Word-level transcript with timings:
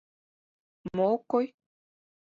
Мо 0.95 1.05
ок 1.13 1.21
кой? 1.31 1.45